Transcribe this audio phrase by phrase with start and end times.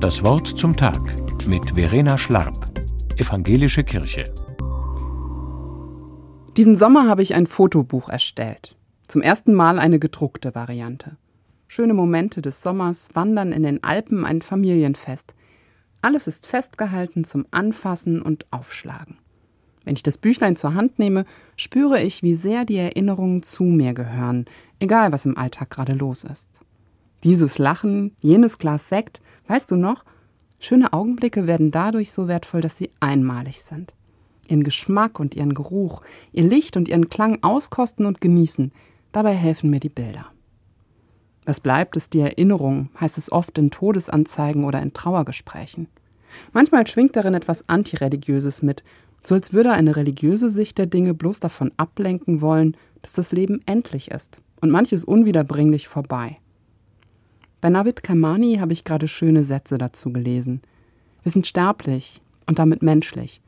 [0.00, 0.98] Das Wort zum Tag
[1.46, 2.56] mit Verena Schlarp,
[3.16, 4.24] Evangelische Kirche.
[6.56, 8.76] Diesen Sommer habe ich ein Fotobuch erstellt.
[9.06, 11.16] Zum ersten Mal eine gedruckte Variante.
[11.68, 15.34] Schöne Momente des Sommers, Wandern in den Alpen, ein Familienfest.
[16.00, 19.18] Alles ist festgehalten zum Anfassen und Aufschlagen.
[19.84, 23.92] Wenn ich das Büchlein zur Hand nehme, spüre ich, wie sehr die Erinnerungen zu mir
[23.92, 24.46] gehören,
[24.78, 26.48] egal was im Alltag gerade los ist.
[27.22, 30.04] Dieses Lachen, jenes Glas Sekt, weißt du noch?
[30.58, 33.94] Schöne Augenblicke werden dadurch so wertvoll, dass sie einmalig sind.
[34.48, 36.02] Ihren Geschmack und ihren Geruch,
[36.32, 38.72] ihr Licht und ihren Klang auskosten und genießen,
[39.12, 40.26] dabei helfen mir die Bilder.
[41.44, 45.88] Was bleibt, ist die Erinnerung, heißt es oft in Todesanzeigen oder in Trauergesprächen.
[46.52, 48.82] Manchmal schwingt darin etwas Antireligiöses mit,
[49.22, 53.60] so als würde eine religiöse Sicht der Dinge bloß davon ablenken wollen, dass das Leben
[53.66, 56.38] endlich ist und manches unwiederbringlich vorbei.
[57.60, 60.62] Bei Navid Kamani habe ich gerade schöne Sätze dazu gelesen.
[61.22, 63.42] Wir sind sterblich und damit menschlich,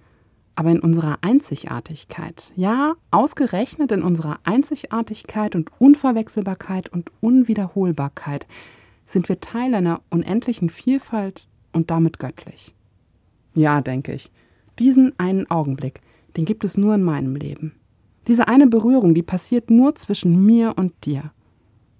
[0.54, 8.46] aber in unserer Einzigartigkeit, ja, ausgerechnet in unserer Einzigartigkeit und Unverwechselbarkeit und Unwiederholbarkeit
[9.06, 12.74] sind wir Teil einer unendlichen Vielfalt und damit göttlich.
[13.54, 14.30] Ja, denke ich,
[14.78, 16.00] diesen einen Augenblick,
[16.36, 17.72] den gibt es nur in meinem Leben.
[18.28, 21.32] Diese eine Berührung, die passiert nur zwischen mir und dir.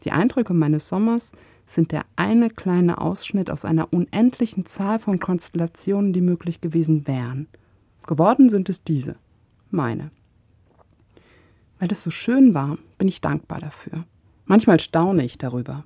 [0.05, 1.33] Die Eindrücke meines Sommers
[1.73, 7.49] sind der eine kleine Ausschnitt aus einer unendlichen Zahl von Konstellationen, die möglich gewesen wären.
[8.07, 9.17] Geworden sind es diese,
[9.71, 10.11] meine.
[11.79, 14.05] Weil es so schön war, bin ich dankbar dafür.
[14.45, 15.85] Manchmal staune ich darüber.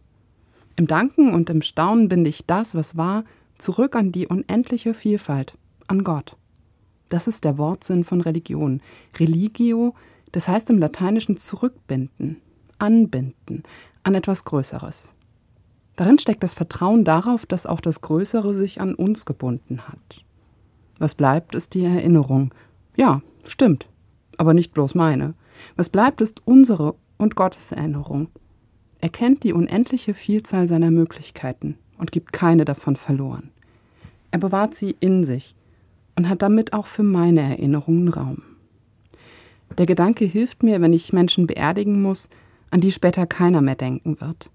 [0.76, 3.24] Im Danken und im Staunen binde ich das, was war,
[3.56, 6.36] zurück an die unendliche Vielfalt, an Gott.
[7.08, 8.82] Das ist der Wortsinn von Religion.
[9.18, 9.94] Religio,
[10.32, 12.42] das heißt im Lateinischen zurückbinden,
[12.78, 13.62] anbinden,
[14.02, 15.14] an etwas Größeres.
[15.96, 20.24] Darin steckt das Vertrauen darauf, dass auch das Größere sich an uns gebunden hat.
[20.98, 22.54] Was bleibt, ist die Erinnerung.
[22.96, 23.88] Ja, stimmt,
[24.36, 25.34] aber nicht bloß meine.
[25.74, 28.28] Was bleibt, ist unsere und Gottes Erinnerung.
[29.00, 33.50] Er kennt die unendliche Vielzahl seiner Möglichkeiten und gibt keine davon verloren.
[34.30, 35.54] Er bewahrt sie in sich
[36.14, 38.42] und hat damit auch für meine Erinnerungen Raum.
[39.78, 42.28] Der Gedanke hilft mir, wenn ich Menschen beerdigen muss,
[42.70, 44.50] an die später keiner mehr denken wird.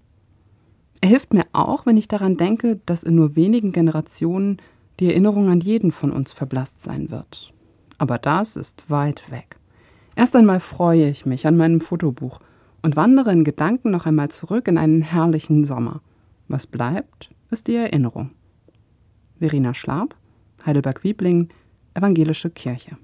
[1.02, 4.58] Er hilft mir auch, wenn ich daran denke, dass in nur wenigen Generationen
[5.00, 7.52] die Erinnerung an jeden von uns verblasst sein wird.
[7.98, 9.58] Aber das ist weit weg.
[10.14, 12.38] Erst einmal freue ich mich an meinem Fotobuch
[12.82, 16.02] und wandere in Gedanken noch einmal zurück in einen herrlichen Sommer.
[16.46, 18.30] Was bleibt, ist die Erinnerung.
[19.40, 20.14] Verena Schlab,
[20.64, 21.48] Heidelberg-Wieblingen,
[21.94, 22.96] Evangelische Kirche.